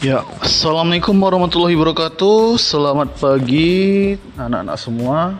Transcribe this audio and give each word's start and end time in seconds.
Ya, 0.00 0.24
Assalamualaikum 0.40 1.12
warahmatullahi 1.12 1.76
wabarakatuh. 1.76 2.56
Selamat 2.56 3.20
pagi 3.20 4.16
anak-anak 4.32 4.80
semua. 4.80 5.36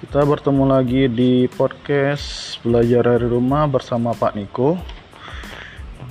Kita 0.00 0.24
bertemu 0.24 0.64
lagi 0.64 1.12
di 1.12 1.44
podcast 1.52 2.56
Belajar 2.64 3.04
dari 3.04 3.28
Rumah 3.28 3.68
bersama 3.68 4.16
Pak 4.16 4.32
Niko. 4.32 4.80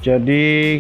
Jadi 0.06 0.78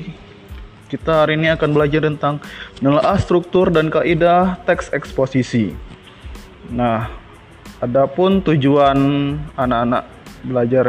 kita 0.93 1.25
hari 1.25 1.41
ini 1.41 1.49
akan 1.49 1.73
belajar 1.73 2.05
tentang 2.05 2.37
Menelaah 2.85 3.17
struktur 3.17 3.73
dan 3.73 3.89
kaidah 3.89 4.61
teks 4.69 4.93
eksposisi. 4.93 5.73
Nah, 6.69 7.09
adapun 7.81 8.45
tujuan 8.45 8.97
anak-anak 9.57 10.05
belajar 10.45 10.85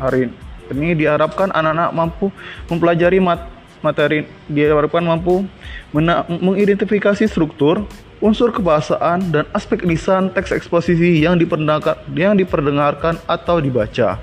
hari 0.00 0.32
ini 0.72 0.96
diharapkan 0.96 1.52
anak-anak 1.52 1.92
mampu 1.92 2.32
mempelajari 2.72 3.20
mat 3.20 3.52
materi 3.82 4.24
diharapkan 4.48 5.04
mampu 5.04 5.44
mengidentifikasi 5.92 7.26
struktur, 7.28 7.84
unsur 8.22 8.54
kebahasaan, 8.54 9.34
dan 9.34 9.44
aspek 9.52 9.82
lisan 9.84 10.30
teks 10.32 10.54
eksposisi 10.54 11.20
yang 11.20 11.36
diperdengarkan, 11.36 11.98
yang 12.14 12.38
diperdengarkan 12.38 13.18
atau 13.28 13.58
dibaca. 13.58 14.22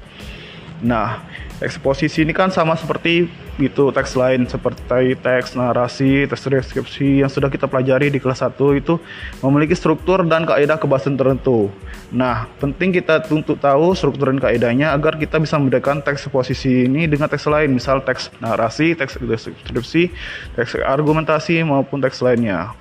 Nah, 0.79 1.28
eksposisi 1.59 2.23
ini 2.23 2.31
kan 2.31 2.47
sama 2.47 2.79
seperti 2.79 3.27
itu 3.59 3.91
teks 3.91 4.15
lain 4.15 4.47
seperti 4.47 5.19
teks 5.19 5.59
narasi, 5.59 6.23
teks 6.23 6.47
deskripsi 6.47 7.19
yang 7.19 7.27
sudah 7.27 7.51
kita 7.51 7.67
pelajari 7.67 8.07
di 8.07 8.19
kelas 8.23 8.39
1 8.39 8.55
itu 8.79 8.95
memiliki 9.43 9.75
struktur 9.75 10.23
dan 10.23 10.47
kaidah 10.47 10.79
kebahasaan 10.79 11.19
tertentu. 11.19 11.67
Nah, 12.15 12.47
penting 12.63 12.95
kita 12.95 13.27
untuk 13.29 13.59
tahu 13.59 13.91
struktur 13.91 14.31
dan 14.31 14.39
kaidahnya 14.39 14.95
agar 14.95 15.19
kita 15.19 15.37
bisa 15.37 15.59
membedakan 15.59 15.99
teks 15.99 16.31
eksposisi 16.31 16.87
ini 16.87 17.05
dengan 17.11 17.27
teks 17.27 17.45
lain, 17.51 17.75
misal 17.75 17.99
teks 18.01 18.31
narasi, 18.39 18.95
teks 18.95 19.19
deskripsi, 19.19 20.09
teks 20.55 20.79
argumentasi 20.79 21.59
maupun 21.67 21.99
teks 21.99 22.23
lainnya. 22.23 22.71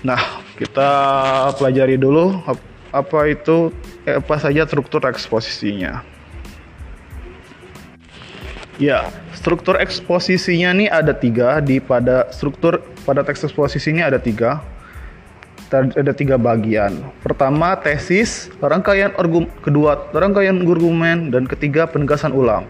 Nah, 0.00 0.18
kita 0.56 0.90
pelajari 1.60 2.00
dulu 2.00 2.40
apa 2.94 3.20
itu 3.28 3.74
apa 4.08 4.34
saja 4.40 4.64
struktur 4.64 5.04
eksposisinya. 5.04 6.13
Ya, 8.74 9.06
struktur 9.30 9.78
eksposisinya 9.78 10.74
nih 10.74 10.90
ada 10.90 11.14
tiga 11.14 11.62
di 11.62 11.78
pada 11.78 12.26
struktur 12.34 12.82
pada 13.06 13.22
teks 13.22 13.46
eksposisi 13.46 13.94
ini 13.94 14.02
ada 14.02 14.18
tiga 14.18 14.58
ada 15.74 16.14
tiga 16.14 16.38
bagian. 16.38 17.02
Pertama 17.22 17.74
tesis, 17.78 18.50
rangkaian 18.62 19.10
argum, 19.18 19.50
kedua 19.62 20.10
rangkaian 20.14 20.54
argumen 20.62 21.34
dan 21.34 21.50
ketiga 21.50 21.86
penegasan 21.86 22.30
ulang. 22.30 22.66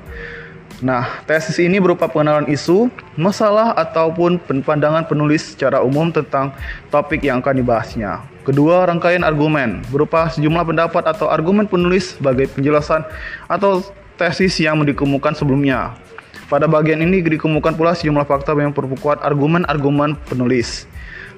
Nah, 0.84 1.24
tesis 1.24 1.56
ini 1.60 1.80
berupa 1.80 2.08
pengenalan 2.08 2.48
isu, 2.52 2.92
masalah 3.16 3.72
ataupun 3.76 4.40
pandangan 4.64 5.04
penulis 5.08 5.56
secara 5.56 5.80
umum 5.80 6.12
tentang 6.12 6.52
topik 6.92 7.24
yang 7.24 7.40
akan 7.40 7.60
dibahasnya. 7.60 8.20
Kedua, 8.44 8.84
rangkaian 8.84 9.24
argumen 9.24 9.80
berupa 9.88 10.28
sejumlah 10.32 10.64
pendapat 10.68 11.04
atau 11.08 11.32
argumen 11.32 11.64
penulis 11.64 12.16
sebagai 12.16 12.52
penjelasan 12.52 13.04
atau 13.48 13.80
tesis 14.14 14.58
yang 14.62 14.82
dikemukakan 14.82 15.34
sebelumnya. 15.34 15.98
Pada 16.46 16.68
bagian 16.68 17.00
ini 17.00 17.24
dikemukakan 17.24 17.74
pula 17.74 17.96
sejumlah 17.96 18.28
fakta 18.28 18.52
yang 18.54 18.70
memperkuat 18.70 19.24
argumen-argumen 19.24 20.14
penulis. 20.28 20.84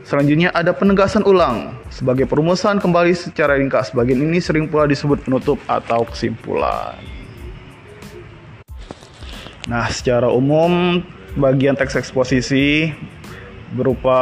Selanjutnya 0.06 0.54
ada 0.54 0.70
penegasan 0.70 1.26
ulang 1.26 1.74
sebagai 1.90 2.30
perumusan 2.30 2.78
kembali 2.78 3.10
secara 3.14 3.58
ringkas. 3.58 3.90
Bagian 3.90 4.22
ini 4.22 4.38
sering 4.38 4.70
pula 4.70 4.86
disebut 4.86 5.26
penutup 5.26 5.58
atau 5.66 6.06
kesimpulan. 6.06 6.94
Nah, 9.66 9.90
secara 9.90 10.30
umum 10.30 11.02
bagian 11.34 11.74
teks 11.74 11.98
eksposisi 11.98 12.94
berupa 13.74 14.18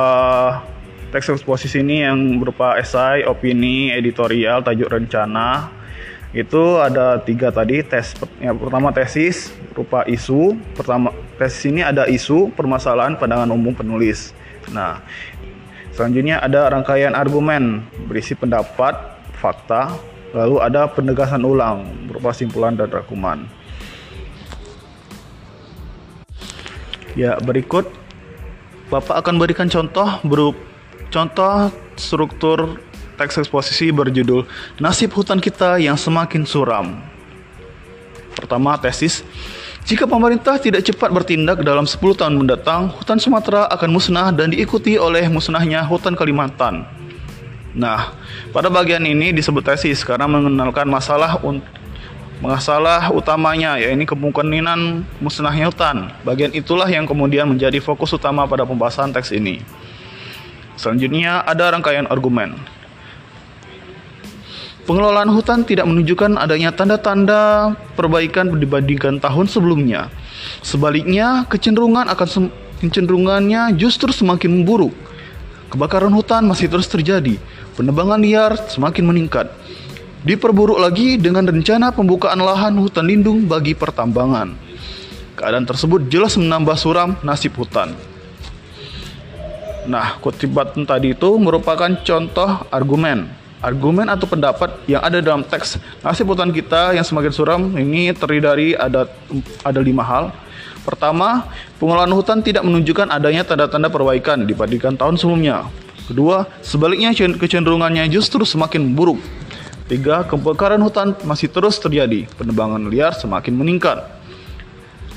teks 1.12 1.37
eksposisi 1.37 1.84
ini 1.84 2.01
yang 2.01 2.41
berupa 2.41 2.81
esai, 2.81 3.28
opini, 3.28 3.93
editorial, 3.93 4.65
tajuk 4.65 4.89
rencana, 4.89 5.69
itu 6.34 6.83
ada 6.83 7.22
tiga 7.22 7.55
tadi 7.55 7.78
tes 7.87 8.11
yang 8.43 8.59
pertama 8.59 8.91
tesis 8.91 9.55
berupa 9.71 10.03
isu 10.03 10.59
pertama 10.75 11.15
tesis 11.39 11.71
ini 11.71 11.87
ada 11.87 12.11
isu 12.11 12.50
permasalahan 12.59 13.15
pandangan 13.15 13.55
umum 13.55 13.71
penulis. 13.71 14.34
Nah 14.75 14.99
selanjutnya 15.95 16.43
ada 16.43 16.67
rangkaian 16.75 17.15
argumen 17.15 17.87
berisi 18.11 18.34
pendapat 18.34 18.99
fakta 19.39 19.95
lalu 20.34 20.59
ada 20.59 20.91
penegasan 20.91 21.47
ulang 21.47 21.87
berupa 22.11 22.34
simpulan 22.34 22.75
dan 22.75 22.91
rangkuman 22.91 23.47
ya 27.15 27.39
berikut. 27.39 27.87
Bapak 28.91 29.22
akan 29.22 29.39
berikan 29.39 29.71
contoh 29.71 30.19
berupa 30.27 30.59
contoh 31.15 31.71
struktur 31.95 32.83
teks 33.15 33.41
eksposisi 33.41 33.91
berjudul 33.95 34.47
Nasib 34.83 35.15
Hutan 35.15 35.39
Kita 35.39 35.79
yang 35.79 35.95
Semakin 35.95 36.43
Suram. 36.45 36.99
Pertama, 38.35 38.75
tesis. 38.77 39.23
Jika 39.85 40.09
pemerintah 40.09 40.57
tidak 40.57 40.81
cepat 40.89 41.13
bertindak 41.13 41.61
dalam 41.61 41.85
10 41.85 42.01
tahun 42.17 42.35
mendatang, 42.41 42.89
hutan 42.89 43.21
Sumatera 43.21 43.69
akan 43.69 43.91
musnah 43.93 44.33
dan 44.33 44.49
diikuti 44.49 44.97
oleh 44.97 45.29
musnahnya 45.29 45.85
hutan 45.85 46.17
Kalimantan. 46.17 46.89
Nah, 47.77 48.15
pada 48.55 48.73
bagian 48.73 49.05
ini 49.05 49.35
disebut 49.35 49.61
tesis 49.61 50.01
karena 50.07 50.25
mengenalkan 50.25 50.87
masalah 50.89 51.37
masalah 52.39 53.13
utamanya 53.13 53.77
yaitu 53.77 54.09
kemungkinan 54.15 55.05
musnahnya 55.21 55.69
hutan. 55.69 56.09
Bagian 56.25 56.55
itulah 56.57 56.87
yang 56.89 57.05
kemudian 57.05 57.45
menjadi 57.45 57.77
fokus 57.83 58.15
utama 58.17 58.49
pada 58.49 58.65
pembahasan 58.65 59.13
teks 59.13 59.37
ini. 59.37 59.61
Selanjutnya 60.81 61.45
ada 61.45 61.71
rangkaian 61.71 62.09
argumen. 62.09 62.57
Pengelolaan 64.84 65.33
hutan 65.33 65.65
tidak 65.65 65.89
menunjukkan 65.89 66.37
adanya 66.37 66.69
tanda-tanda 66.69 67.72
perbaikan 67.97 68.53
dibandingkan 68.53 69.17
tahun 69.17 69.49
sebelumnya. 69.49 70.12
Sebaliknya, 70.61 71.49
kecenderungan 71.49 72.05
akan 72.12 72.53
kecenderungannya 72.84 73.72
justru 73.81 74.12
semakin 74.12 74.61
memburuk. 74.61 74.93
Kebakaran 75.72 76.12
hutan 76.12 76.45
masih 76.45 76.69
terus 76.69 76.84
terjadi, 76.84 77.41
penebangan 77.81 78.21
liar 78.21 78.61
semakin 78.69 79.09
meningkat. 79.09 79.49
Diperburuk 80.21 80.77
lagi 80.77 81.16
dengan 81.16 81.49
rencana 81.49 81.89
pembukaan 81.89 82.45
lahan 82.45 82.77
hutan 82.77 83.09
lindung 83.09 83.49
bagi 83.49 83.72
pertambangan. 83.72 84.53
Keadaan 85.41 85.65
tersebut 85.65 86.12
jelas 86.12 86.37
menambah 86.37 86.77
suram 86.77 87.16
nasib 87.25 87.56
hutan. 87.56 87.97
Nah, 89.89 90.21
kutipan 90.21 90.84
tadi 90.84 91.16
itu 91.16 91.41
merupakan 91.41 91.89
contoh 92.05 92.69
argumen 92.69 93.44
argumen 93.65 94.13
atau 94.13 94.29
pendapat 94.29 94.77
yang 94.85 95.01
ada 95.01 95.25
dalam 95.25 95.41
teks 95.41 95.81
nasib 96.05 96.29
hutan 96.29 96.53
kita 96.53 96.93
yang 96.93 97.03
semakin 97.03 97.33
suram 97.33 97.61
ini 97.73 98.13
terdiri 98.13 98.43
dari 98.45 98.69
ada 98.77 99.09
ada 99.65 99.81
lima 99.81 100.05
hal. 100.05 100.29
Pertama, 100.85 101.49
pengelolaan 101.81 102.13
hutan 102.13 102.45
tidak 102.45 102.61
menunjukkan 102.61 103.09
adanya 103.09 103.41
tanda-tanda 103.41 103.89
perbaikan 103.89 104.45
dibandingkan 104.45 105.01
tahun 105.01 105.17
sebelumnya. 105.17 105.65
Kedua, 106.05 106.45
sebaliknya 106.61 107.17
kecenderungannya 107.17 108.05
justru 108.13 108.45
semakin 108.45 108.93
buruk. 108.93 109.17
Tiga, 109.89 110.29
kebakaran 110.29 110.81
hutan 110.85 111.17
masih 111.25 111.49
terus 111.49 111.81
terjadi, 111.81 112.29
penebangan 112.37 112.85
liar 112.93 113.17
semakin 113.17 113.57
meningkat. 113.57 114.05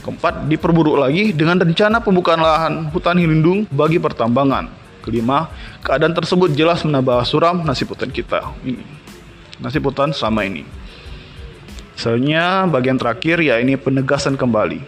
Keempat, 0.07 0.47
diperburuk 0.47 0.95
lagi 0.95 1.35
dengan 1.35 1.59
rencana 1.59 1.99
pembukaan 1.99 2.39
lahan 2.39 2.87
hutan 2.95 3.19
lindung 3.19 3.67
bagi 3.67 3.99
pertambangan. 3.99 4.86
Kelima, 5.07 5.47
keadaan 5.87 6.11
tersebut 6.11 6.51
jelas 6.51 6.83
menambah 6.83 7.23
suram 7.23 7.63
nasib 7.63 7.95
hutan 7.95 8.11
kita. 8.11 8.43
Ini 8.67 8.83
nasib 9.63 9.87
hutan 9.87 10.11
selama 10.11 10.43
ini. 10.43 10.67
Selanjutnya 11.95 12.67
bagian 12.67 12.99
terakhir 12.99 13.39
ya 13.39 13.55
ini 13.63 13.79
penegasan 13.79 14.35
kembali. 14.35 14.83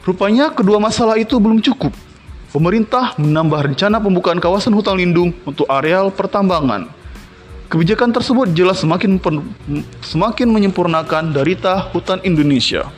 Rupanya 0.00 0.48
kedua 0.48 0.80
masalah 0.80 1.20
itu 1.20 1.36
belum 1.36 1.60
cukup. 1.60 1.92
Pemerintah 2.50 3.14
menambah 3.20 3.70
rencana 3.70 4.00
pembukaan 4.00 4.40
kawasan 4.40 4.72
hutan 4.72 4.96
lindung 4.96 5.30
untuk 5.44 5.68
areal 5.68 6.08
pertambangan. 6.08 6.88
Kebijakan 7.70 8.10
tersebut 8.10 8.50
jelas 8.50 8.82
semakin 8.82 9.20
semakin 10.02 10.48
menyempurnakan 10.50 11.30
derita 11.30 11.86
hutan 11.94 12.18
Indonesia. 12.26 12.90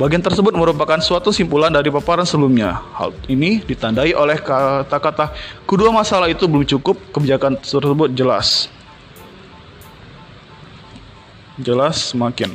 Bagian 0.00 0.24
tersebut 0.24 0.56
merupakan 0.56 0.96
suatu 0.96 1.28
simpulan 1.28 1.68
dari 1.68 1.92
paparan 1.92 2.24
sebelumnya. 2.24 2.80
Hal 2.96 3.12
ini 3.28 3.60
ditandai 3.60 4.16
oleh 4.16 4.40
kata-kata 4.40 5.36
kedua 5.68 5.92
masalah 5.92 6.32
itu 6.32 6.48
belum 6.48 6.64
cukup, 6.64 6.96
kebijakan 7.12 7.60
tersebut 7.60 8.08
jelas. 8.16 8.72
Jelas 11.60 12.16
semakin. 12.16 12.48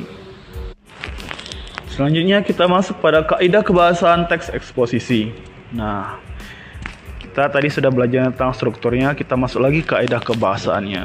Selanjutnya 1.86 2.42
kita 2.42 2.66
masuk 2.66 2.98
pada 2.98 3.22
kaidah 3.22 3.62
kebahasaan 3.62 4.26
teks 4.26 4.50
eksposisi. 4.50 5.30
Nah, 5.70 6.18
kita 7.22 7.46
tadi 7.46 7.70
sudah 7.70 7.94
belajar 7.94 8.26
tentang 8.34 8.58
strukturnya, 8.58 9.14
kita 9.14 9.38
masuk 9.38 9.62
lagi 9.62 9.86
kaidah 9.86 10.18
kebahasaannya. 10.18 11.04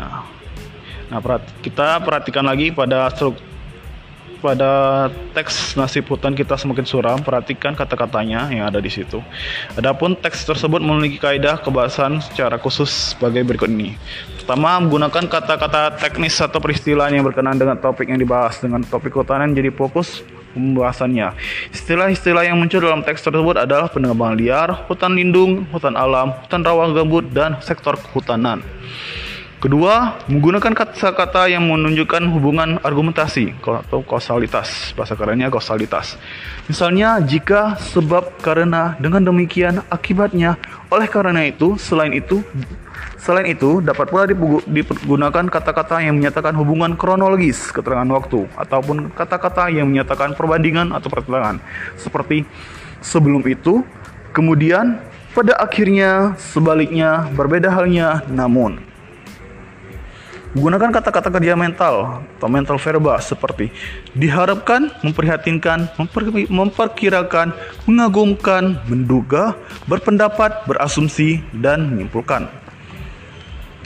Nah, 1.13 1.19
kita 1.61 2.01
perhatikan 2.01 2.49
lagi 2.49 2.73
pada 2.73 3.13
struktur 3.13 3.50
pada 4.41 5.07
teks 5.37 5.77
nasib 5.77 6.09
hutan 6.09 6.33
kita 6.33 6.57
semakin 6.57 6.83
suram, 6.83 7.17
perhatikan 7.21 7.77
kata-katanya 7.77 8.49
yang 8.49 8.65
ada 8.65 8.81
di 8.81 8.89
situ. 8.89 9.21
Adapun 9.77 10.17
teks 10.17 10.43
tersebut 10.43 10.81
memiliki 10.81 11.21
kaidah 11.21 11.61
kebahasan 11.61 12.19
secara 12.19 12.57
khusus 12.57 13.13
sebagai 13.13 13.45
berikut 13.45 13.69
ini. 13.69 13.95
Pertama, 14.41 14.81
menggunakan 14.81 15.29
kata-kata 15.29 15.95
teknis 16.01 16.41
atau 16.41 16.57
peristilah 16.57 17.13
yang 17.13 17.21
berkenaan 17.21 17.61
dengan 17.61 17.77
topik 17.77 18.09
yang 18.09 18.17
dibahas 18.17 18.57
dengan 18.57 18.81
topik 18.81 19.13
kehutanan 19.13 19.53
jadi 19.53 19.69
fokus 19.69 20.25
pembahasannya. 20.51 21.31
Istilah-istilah 21.71 22.43
yang 22.49 22.59
muncul 22.59 22.83
dalam 22.83 23.05
teks 23.05 23.23
tersebut 23.23 23.55
adalah 23.55 23.87
penebangan 23.87 24.35
liar, 24.35 24.69
hutan 24.89 25.15
lindung, 25.15 25.63
hutan 25.71 25.95
alam, 25.95 26.35
hutan 26.35 26.61
rawa 26.65 26.91
gambut, 26.91 27.29
dan 27.31 27.61
sektor 27.63 27.95
kehutanan. 27.95 28.59
Kedua, 29.61 30.17
menggunakan 30.25 30.73
kata-kata 30.73 31.45
yang 31.45 31.69
menunjukkan 31.69 32.33
hubungan 32.33 32.81
argumentasi 32.81 33.61
atau 33.61 34.01
kausalitas. 34.01 34.89
Bahasa 34.97 35.13
kerennya 35.13 35.53
kausalitas. 35.53 36.17
Misalnya, 36.65 37.21
jika 37.21 37.77
sebab 37.77 38.41
karena 38.41 38.97
dengan 38.97 39.21
demikian 39.21 39.85
akibatnya, 39.93 40.57
oleh 40.89 41.05
karena 41.05 41.45
itu, 41.45 41.77
selain 41.77 42.09
itu, 42.09 42.41
selain 43.21 43.53
itu 43.53 43.85
dapat 43.85 44.09
pula 44.09 44.25
digunakan 44.65 45.45
kata-kata 45.45 46.01
yang 46.01 46.17
menyatakan 46.17 46.57
hubungan 46.57 46.97
kronologis 46.97 47.69
keterangan 47.69 48.09
waktu 48.17 48.49
ataupun 48.57 49.13
kata-kata 49.13 49.69
yang 49.69 49.85
menyatakan 49.85 50.33
perbandingan 50.33 50.89
atau 50.89 51.05
pertentangan 51.13 51.61
seperti 52.01 52.49
sebelum 53.05 53.45
itu, 53.45 53.85
kemudian 54.33 54.97
pada 55.37 55.53
akhirnya 55.61 56.33
sebaliknya 56.41 57.29
berbeda 57.37 57.69
halnya 57.69 58.25
namun 58.25 58.90
Gunakan 60.51 60.91
kata-kata 60.91 61.31
kerja 61.31 61.55
mental 61.55 62.27
atau 62.35 62.49
mental 62.51 62.75
verbal 62.75 63.15
seperti 63.23 63.71
diharapkan, 64.11 64.91
memprihatinkan, 64.99 65.87
memper, 65.95 66.27
memperkirakan, 66.51 67.55
mengagumkan, 67.87 68.83
menduga, 68.83 69.55
berpendapat, 69.87 70.67
berasumsi, 70.67 71.39
dan 71.55 71.87
menyimpulkan. 71.95 72.51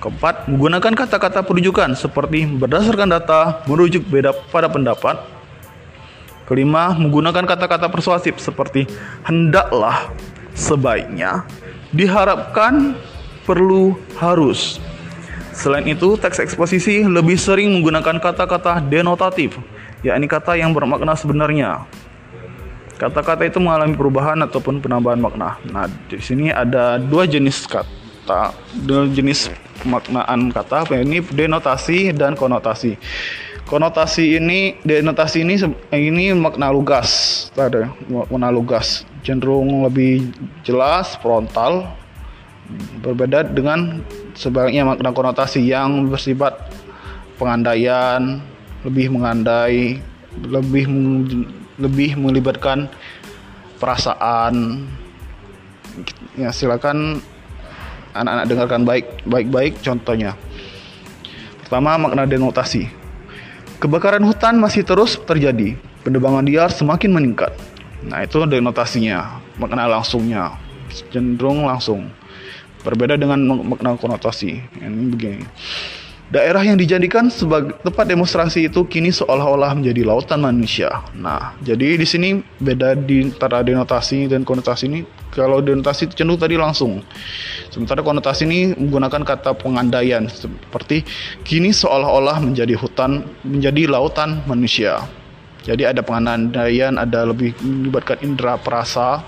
Keempat, 0.01 0.49
menggunakan 0.49 1.05
kata-kata 1.05 1.45
perujukan 1.45 1.93
seperti 1.93 2.49
berdasarkan 2.49 3.13
data, 3.13 3.61
merujuk 3.69 4.01
beda 4.09 4.33
pada 4.49 4.65
pendapat. 4.65 5.21
Kelima, 6.49 6.97
menggunakan 6.97 7.45
kata-kata 7.45 7.93
persuasif 7.93 8.41
seperti 8.41 8.89
hendaklah, 9.21 10.09
sebaiknya, 10.57 11.45
diharapkan, 11.93 12.97
perlu, 13.45 13.93
harus. 14.17 14.81
Selain 15.55 15.87
itu, 15.87 16.19
teks 16.19 16.43
eksposisi 16.43 17.07
lebih 17.07 17.39
sering 17.39 17.71
menggunakan 17.71 18.19
kata-kata 18.19 18.83
denotatif, 18.83 19.55
yakni 20.03 20.27
kata 20.27 20.59
yang 20.59 20.75
bermakna 20.75 21.15
sebenarnya. 21.15 21.87
Kata-kata 22.99 23.47
itu 23.47 23.63
mengalami 23.63 23.95
perubahan 23.95 24.39
ataupun 24.43 24.83
penambahan 24.83 25.19
makna. 25.19 25.55
Nah, 25.71 25.87
di 26.11 26.19
sini 26.19 26.51
ada 26.51 26.99
dua 26.99 27.23
jenis 27.23 27.67
kata, 27.67 28.51
dua 28.83 29.07
jenis 29.07 29.47
pemaknaan 29.79 30.51
kata, 30.51 30.91
ini 30.99 31.23
denotasi 31.23 32.11
dan 32.11 32.35
konotasi. 32.35 32.99
Konotasi 33.65 34.37
ini, 34.37 34.77
denotasi 34.85 35.41
ini 35.41 35.57
ini 35.89 36.35
makna 36.37 36.69
lugas, 36.69 37.49
ada 37.57 37.89
makna 38.07 38.51
lugas, 38.53 39.07
cenderung 39.25 39.87
lebih 39.87 40.29
jelas, 40.61 41.17
frontal, 41.17 41.89
berbeda 43.01 43.45
dengan 43.45 44.01
sebaliknya 44.33 44.85
makna 44.85 45.13
konotasi 45.13 45.61
yang 45.61 46.09
bersifat 46.09 46.57
pengandaian 47.37 48.41
lebih 48.85 49.13
mengandai 49.13 50.01
lebih 50.45 50.85
lebih 51.79 52.19
melibatkan 52.19 52.91
perasaan. 53.79 54.85
Ya 56.35 56.51
silakan 56.51 57.23
anak-anak 58.11 58.45
dengarkan 58.51 58.81
baik 58.83 59.05
baik-baik 59.23 59.73
contohnya. 59.79 60.35
Pertama 61.63 61.97
makna 61.97 62.27
denotasi. 62.27 62.91
Kebakaran 63.79 64.23
hutan 64.23 64.59
masih 64.59 64.87
terus 64.87 65.19
terjadi. 65.23 65.75
Penebangan 66.03 66.45
liar 66.45 66.69
semakin 66.69 67.11
meningkat. 67.11 67.51
Nah 68.05 68.21
itu 68.21 68.43
denotasinya 68.45 69.41
makna 69.57 69.89
langsungnya 69.89 70.53
cenderung 71.11 71.65
langsung 71.65 72.07
Berbeda 72.85 73.17
dengan 73.17 73.41
makna 73.65 73.97
konotasi. 73.97 74.61
Ini 74.77 75.09
begini. 75.09 75.45
Daerah 76.25 76.65
yang 76.65 76.73
dijadikan 76.73 77.29
sebagai 77.29 77.77
tempat 77.85 78.09
demonstrasi 78.09 78.65
itu 78.65 78.81
kini 78.89 79.13
seolah-olah 79.13 79.77
menjadi 79.77 80.01
lautan 80.09 80.41
manusia. 80.41 81.05
Nah, 81.13 81.53
jadi 81.61 82.01
di 82.01 82.07
sini 82.07 82.41
beda 82.57 82.97
di 82.97 83.29
antara 83.29 83.61
denotasi 83.61 84.25
dan 84.25 84.41
konotasi 84.41 84.89
ini. 84.89 84.99
Kalau 85.29 85.61
denotasi 85.61 86.09
cenderung 86.17 86.41
tadi 86.41 86.57
langsung, 86.57 87.05
sementara 87.69 88.01
konotasi 88.01 88.49
ini 88.49 88.73
menggunakan 88.73 89.21
kata 89.21 89.53
pengandaian 89.53 90.25
seperti 90.25 91.05
kini 91.45 91.69
seolah-olah 91.69 92.41
menjadi 92.41 92.73
hutan, 92.73 93.21
menjadi 93.45 93.85
lautan 93.85 94.41
manusia. 94.49 95.05
Jadi 95.61 95.85
ada 95.85 96.01
pengandaian, 96.01 96.97
ada 96.97 97.21
lebih 97.29 97.53
melibatkan 97.61 98.17
indera 98.25 98.57
perasa 98.57 99.21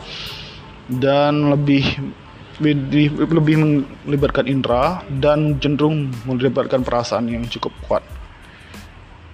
dan 0.89 1.53
lebih 1.53 1.85
lebih 2.57 3.57
melibatkan 4.05 4.49
indera 4.49 5.05
dan 5.21 5.61
cenderung 5.61 6.09
melibatkan 6.25 6.81
perasaan 6.81 7.29
yang 7.29 7.45
cukup 7.45 7.73
kuat. 7.85 8.03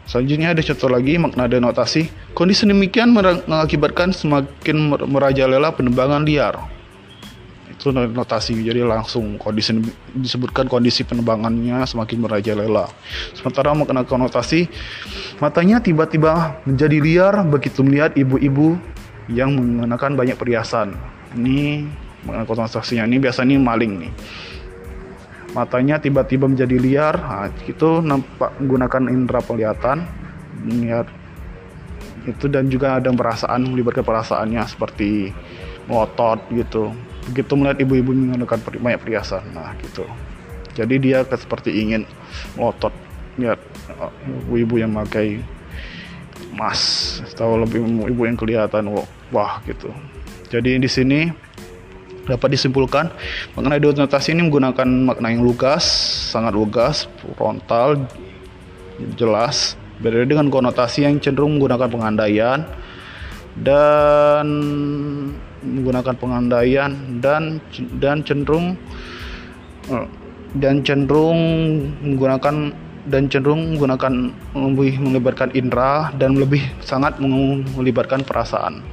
Selanjutnya 0.03 0.51
ada 0.51 0.59
contoh 0.59 0.91
lagi 0.91 1.15
makna 1.15 1.47
denotasi. 1.47 2.11
Kondisi 2.35 2.67
demikian 2.67 3.15
mengakibatkan 3.15 4.11
semakin 4.11 4.91
merajalela 5.07 5.71
penerbangan 5.71 6.27
liar. 6.27 6.59
Itu 7.71 7.95
notasi 7.95 8.59
jadi 8.59 8.83
langsung 8.83 9.39
kondisi 9.39 9.71
disebutkan 10.11 10.67
kondisi 10.67 11.07
penerbangannya 11.07 11.87
semakin 11.87 12.19
merajalela. 12.19 12.91
Sementara 13.31 13.71
makna 13.71 14.03
konotasi 14.03 14.67
matanya 15.39 15.79
tiba-tiba 15.79 16.59
menjadi 16.67 16.97
liar 16.99 17.33
begitu 17.47 17.79
melihat 17.81 18.11
ibu-ibu 18.19 18.75
yang 19.31 19.55
mengenakan 19.55 20.19
banyak 20.19 20.35
perhiasan. 20.35 20.99
Ini 21.33 21.87
mengangkut 22.23 22.55
transaksinya 22.57 23.03
ini 23.07 23.19
biasanya 23.19 23.55
maling 23.59 23.93
nih. 24.07 24.13
Matanya 25.53 26.01
tiba-tiba 26.01 26.49
menjadi 26.49 26.75
liar. 26.81 27.15
Nah, 27.19 27.47
itu 27.69 28.01
nampak 28.01 28.57
menggunakan 28.57 29.03
indera 29.11 29.39
penglihatan 29.45 29.97
melihat 30.65 31.05
itu 32.24 32.48
dan 32.48 32.71
juga 32.71 32.98
ada 32.98 33.12
perasaan 33.12 33.67
melibatkan 33.67 34.05
perasaannya 34.07 34.63
seperti 34.65 35.29
ngotot 35.91 36.39
gitu. 36.55 36.95
Begitu 37.31 37.51
melihat 37.55 37.77
ibu-ibu 37.83 38.12
menggunakan 38.15 38.59
banyak 38.79 39.00
perhiasan. 39.03 39.43
Nah 39.51 39.75
gitu. 39.83 40.07
Jadi 40.74 40.95
dia 40.98 41.21
seperti 41.27 41.69
ingin 41.83 42.07
ngotot 42.57 42.91
lihat 43.38 43.59
uh, 44.00 44.09
ibu-ibu 44.48 44.81
yang 44.81 44.93
memakai 44.95 45.41
emas 46.53 47.21
atau 47.33 47.57
lebih 47.57 47.81
ibu 48.09 48.21
yang 48.25 48.38
kelihatan 48.38 48.93
wah 49.33 49.59
gitu. 49.65 49.89
Jadi 50.53 50.77
di 50.77 50.89
sini 50.89 51.19
dapat 52.27 52.56
disimpulkan 52.56 53.12
mengenai 53.56 53.84
notasi 53.84 54.32
ini 54.32 54.48
menggunakan 54.48 54.88
makna 54.88 55.27
yang 55.32 55.44
lugas, 55.44 55.84
sangat 56.32 56.56
lugas, 56.56 57.06
frontal, 57.36 58.08
jelas, 59.20 59.75
berbeda 60.00 60.27
dengan 60.27 60.48
konotasi 60.51 61.08
yang 61.08 61.20
cenderung 61.20 61.60
menggunakan 61.60 61.88
pengandaian 61.89 62.60
dan 63.60 64.46
menggunakan 65.62 66.15
pengandaian 66.18 66.92
dan 67.22 67.62
dan 68.01 68.25
cenderung 68.25 68.74
eh, 69.88 70.08
dan 70.58 70.82
cenderung 70.82 71.39
menggunakan 72.01 72.74
dan 73.03 73.27
cenderung 73.27 73.75
menggunakan 73.75 74.13
lebih 74.56 74.96
melibatkan 75.00 75.50
indera 75.53 76.10
dan 76.15 76.39
lebih 76.39 76.63
sangat 76.80 77.20
melibatkan 77.20 78.24
perasaan. 78.24 78.92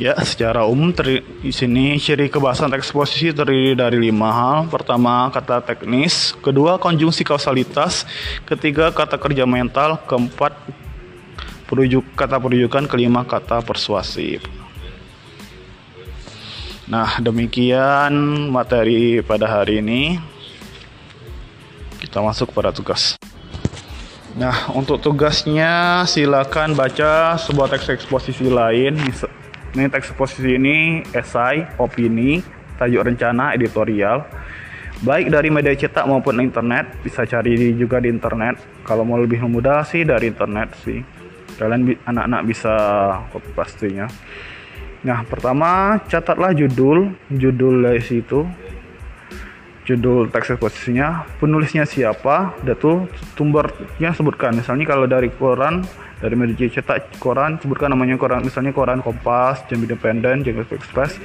Ya, 0.00 0.16
secara 0.24 0.64
umum 0.64 0.96
teri, 0.96 1.20
di 1.44 1.52
sini 1.52 2.00
ciri 2.00 2.32
kebahasan 2.32 2.72
eksposisi 2.72 3.36
terdiri 3.36 3.76
dari 3.76 4.00
lima 4.00 4.32
hal. 4.32 4.58
Pertama, 4.72 5.28
kata 5.28 5.60
teknis. 5.60 6.32
Kedua, 6.40 6.80
konjungsi 6.80 7.20
kausalitas. 7.20 8.08
Ketiga, 8.48 8.88
kata 8.96 9.20
kerja 9.20 9.44
mental. 9.44 10.00
Keempat, 10.08 10.56
perujuk, 11.68 12.00
kata 12.16 12.40
perujukan. 12.40 12.88
Kelima, 12.88 13.28
kata 13.28 13.60
persuasif. 13.60 14.40
Nah, 16.88 17.20
demikian 17.20 18.48
materi 18.48 19.20
pada 19.20 19.52
hari 19.52 19.84
ini. 19.84 20.16
Kita 22.00 22.24
masuk 22.24 22.56
pada 22.56 22.72
tugas. 22.72 23.20
Nah, 24.32 24.72
untuk 24.72 24.96
tugasnya 25.04 26.08
silakan 26.08 26.72
baca 26.72 27.36
sebuah 27.36 27.68
teks 27.76 28.00
eksposisi 28.00 28.48
lain 28.48 28.96
ini 29.74 29.86
teks 29.86 30.14
posisi 30.18 30.56
ini 30.56 31.04
esai, 31.14 31.66
opini, 31.78 32.42
tajuk 32.78 33.06
rencana, 33.06 33.54
editorial. 33.54 34.26
Baik 35.00 35.32
dari 35.32 35.48
media 35.48 35.72
cetak 35.72 36.04
maupun 36.04 36.42
internet, 36.44 37.00
bisa 37.00 37.24
cari 37.24 37.72
juga 37.78 38.02
di 38.02 38.12
internet. 38.12 38.60
Kalau 38.84 39.06
mau 39.06 39.16
lebih 39.16 39.40
mudah 39.48 39.86
sih 39.86 40.04
dari 40.04 40.28
internet 40.28 40.76
sih. 40.84 41.00
kalian 41.60 41.92
anak-anak 42.08 42.42
bisa 42.48 42.74
copy 43.28 43.52
pastinya 43.52 44.08
nah 45.00 45.20
pertama 45.24 46.00
catatlah 46.08 46.56
judul 46.56 47.12
judul 47.28 47.84
dari 47.84 48.00
situ 48.00 48.48
judul 49.84 50.28
teks 50.28 50.56
eksposisinya 50.56 51.24
penulisnya 51.40 51.84
siapa 51.88 52.56
dan 52.64 52.76
tuh 52.76 53.08
sumbernya 53.36 54.12
sebutkan 54.12 54.56
misalnya 54.56 54.84
kalau 54.88 55.08
dari 55.08 55.32
koran 55.32 55.84
dari 56.20 56.36
media 56.36 56.68
cetak 56.68 57.18
koran 57.18 57.56
sebutkan 57.58 57.90
namanya 57.90 58.20
koran 58.20 58.44
misalnya 58.44 58.76
koran 58.76 59.00
Kompas, 59.00 59.64
Jam 59.66 59.80
Independen, 59.80 60.44
Jam 60.44 60.60
Express 60.60 61.16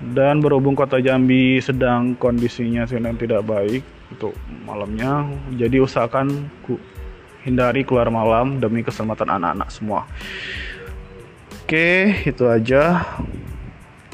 Dan 0.00 0.40
berhubung 0.40 0.76
kota 0.76 0.98
Jambi 1.00 1.60
sedang 1.60 2.16
kondisinya 2.16 2.88
sedang 2.88 3.16
tidak 3.16 3.44
baik 3.44 3.84
untuk 4.12 4.34
malamnya 4.62 5.26
jadi 5.54 5.82
usahakan 5.82 6.46
hindari 7.46 7.86
keluar 7.86 8.10
malam 8.10 8.58
demi 8.58 8.82
keselamatan 8.82 9.38
anak-anak 9.38 9.70
semua. 9.70 10.02
Oke, 11.62 12.26
itu 12.26 12.44
aja. 12.50 13.06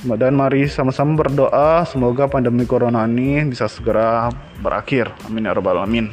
Dan 0.03 0.35
mari 0.35 0.67
sama-sama 0.67 1.15
berdoa 1.15 1.87
semoga 1.89 2.27
pandemi 2.29 2.67
corona 2.69 3.07
ini 3.09 3.49
bisa 3.49 3.71
segera 3.71 4.29
berakhir. 4.61 5.09
Amin 5.25 5.47
ya 5.47 5.55
rabbal 5.57 5.79
alamin. 5.79 6.11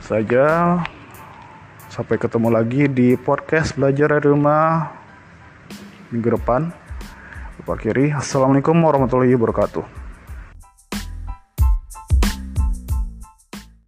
Saja 0.00 0.78
sampai 1.90 2.16
ketemu 2.16 2.48
lagi 2.48 2.86
di 2.86 3.18
podcast 3.18 3.74
belajar 3.74 4.16
dari 4.16 4.30
rumah 4.30 4.86
minggu 6.14 6.38
depan. 6.38 6.70
Lupa 7.58 7.74
kiri. 7.74 8.14
Assalamualaikum 8.14 8.78
warahmatullahi 8.78 9.34
wabarakatuh. 9.34 9.99